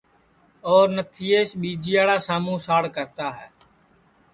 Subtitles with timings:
[0.71, 3.47] اور نتھیس ٻیجیاڑا شاموں ساڑ کرتا ہے